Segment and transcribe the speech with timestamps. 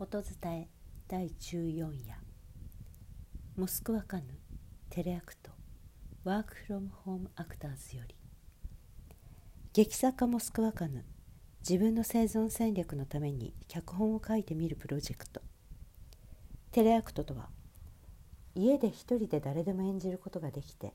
[0.00, 0.68] 音伝え
[1.08, 2.14] 第14夜。
[3.56, 4.22] モスクワカヌ
[4.90, 5.50] テレアクト
[6.22, 8.14] ワークフロムホームアクターズより。
[9.72, 11.04] 劇作家モスクワカヌ
[11.68, 15.40] 自分の生存戦略のために脚本を書いてみるプロジェクト。
[16.70, 17.48] テレアクトとは
[18.54, 20.94] 家で一人で誰でも演じることができて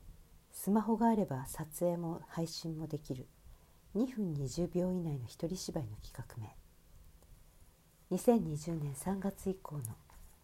[0.50, 3.26] スマホがあれば撮影も配信もできる。
[3.96, 6.56] 2分20秒以内の一人芝居の企画名。
[8.14, 9.82] 2020年3月以降の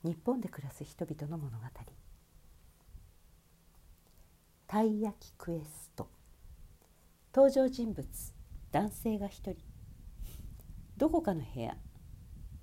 [0.02, 1.64] 日本で暮らす人々の物語。
[4.66, 6.08] たい焼きクエスト。
[7.32, 8.04] 登場人物
[8.72, 9.56] 男性が一人。
[10.96, 11.76] どこかの部屋。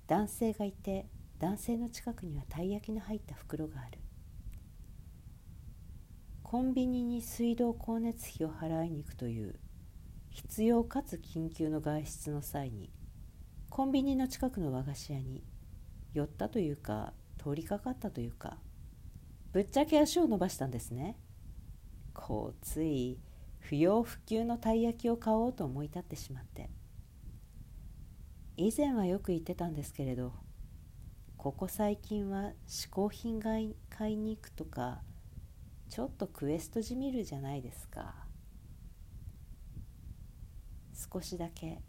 [0.06, 1.06] 男性がいて
[1.38, 3.98] 男性の近くにはたい焼きの入った袋がある。
[6.42, 9.58] コンビニに水道光熱費を払いに行くという
[10.28, 12.90] 必要かつ緊急の外出の際に
[13.70, 15.44] コンビニの近くの和菓子屋に
[16.12, 18.58] 寄ったというか通りかかったというか
[19.52, 21.16] ぶっちゃけ足を伸ばしたんですね。
[22.12, 23.18] こうつい
[23.60, 26.70] 不要不急のたい焼きを買おうと思い立ってしまって。
[28.56, 30.32] 以前はよく言ってたんですけれど
[31.36, 35.00] ここ最近は嗜好品買い買いに行くとか
[35.88, 38.26] ちょっとクエストじみるじゃないですか。
[41.12, 41.80] 少しだけ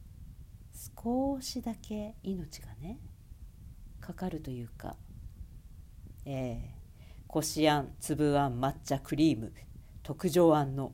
[1.01, 2.99] 少しだけ命がね
[4.01, 4.97] かかるというか
[6.25, 6.75] ええ
[7.27, 9.53] こしあん粒あん抹茶クリーム
[10.03, 10.91] 特上あんの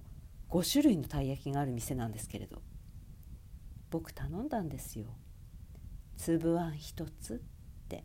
[0.50, 2.62] 5種類のたい焼きがある店なんですけれど
[3.90, 5.06] 僕頼んだんですよ。
[6.18, 7.38] 粒あん一つっ
[7.88, 8.04] て。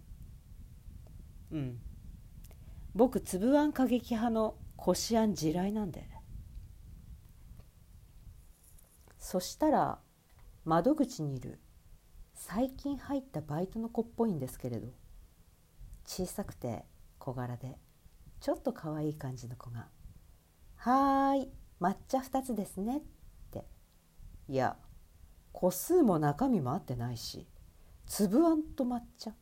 [1.50, 1.80] うん。
[2.94, 6.08] 僕粒あん過激派のこしあん地雷なんで。
[9.18, 9.98] そしたら
[10.64, 11.58] 窓口にいる
[12.42, 14.88] 最近入ったバイトの子っぽいんですけれど。
[16.06, 16.86] 小さくて
[17.18, 17.78] 小柄で。
[18.40, 19.88] ちょっと可愛い感じの子が
[20.76, 23.02] 「はーい抹茶2つですね」っ
[23.50, 23.66] て。
[24.48, 24.78] いや
[25.52, 27.46] 個数も中身も合ってないし
[28.06, 29.34] 粒あんと抹茶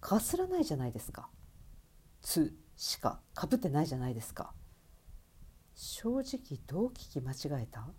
[0.00, 1.28] かすらないじゃないですか
[2.22, 4.54] 「つ」しかかぶってないじゃないですか。
[5.74, 7.80] 正直どう聞き間違えた？
[7.80, 7.92] っ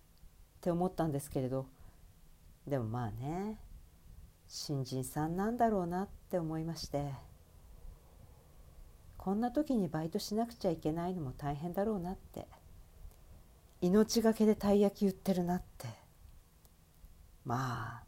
[0.61, 1.67] て思ったんですけれど。
[2.65, 3.59] でもまあね。
[4.47, 7.13] 新人さんなんだろうなって思いまして。
[9.17, 12.47] こんな時にバイトしなくちゃいけないのも大変だろうなって。
[13.81, 15.87] 命がけでたい焼き売ってるなって。
[17.43, 18.03] まあ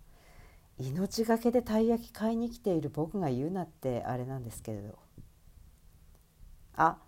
[0.78, 5.00] 命がけでたい焼き買いに来ている僕が言うなってあれなんですけれど。
[6.76, 7.00] あ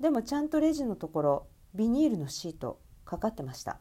[0.00, 3.80] でもちゃんとレジのところビニールのシートかかってました。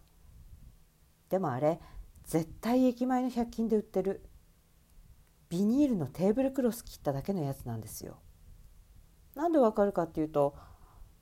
[1.29, 1.79] でもあれ
[2.25, 4.21] 絶対駅前の100均で売ってる
[5.55, 8.17] ビニールのテーブルクロス切っただけのやつなんですよ。
[9.35, 10.53] なんでわかるかっていうと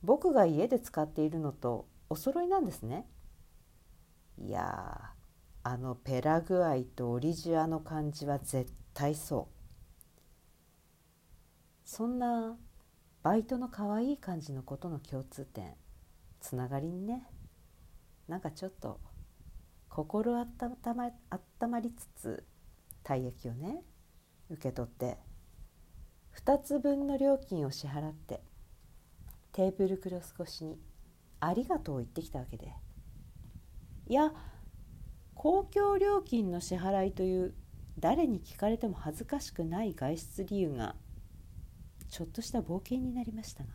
[0.01, 3.07] 僕が家で使っているのとお揃いなんですね。
[4.39, 5.11] いや
[5.61, 9.53] あのペラ具合とオリジアの感じは絶対そう。
[11.85, 12.57] そんな
[13.21, 15.75] バイトの可愛い感じのことの共通点
[16.41, 17.27] つながりにね
[18.27, 18.99] なんかちょっと
[19.89, 22.43] 心あったまあったまりつつ
[23.03, 23.83] たい焼きをね
[24.49, 25.17] 受け取って
[26.35, 28.41] 2つ分の料金を支払って
[29.51, 30.79] テーブルクロス越しに
[31.39, 32.73] 「ありがとう」を言ってきたわけで。
[34.07, 34.33] いや
[35.35, 37.53] 公共料金の支払いという
[37.99, 40.95] 誰に聞かれても恥ずかしくない外出理由が
[42.09, 43.69] ちょっとした冒険になりましたが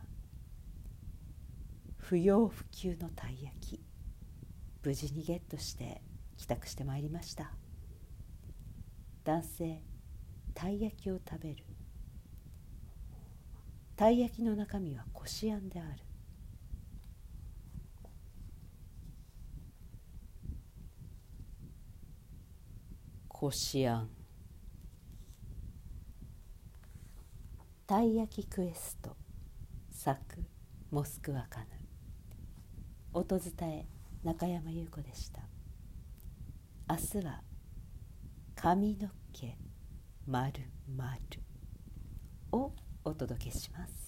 [1.97, 3.81] 不要不急のたい焼き
[4.83, 6.01] 無事にゲットして
[6.37, 7.53] 帰宅してまいりました。
[9.25, 9.83] 男性
[10.59, 11.65] たい焼きを食べる。
[13.95, 15.91] たい焼きの中身はこしあんである。
[23.29, 24.11] こしあん。
[27.87, 29.17] たい焼きクエスト。
[29.93, 30.19] 作。
[30.91, 31.67] モスクワカヌ。
[33.13, 33.87] 音伝え
[34.25, 35.41] 中山優子でした。
[36.91, 37.43] 明日は
[38.57, 39.68] 髪の毛。
[40.31, 40.61] まる
[42.53, 42.71] を
[43.03, 44.08] お届けします。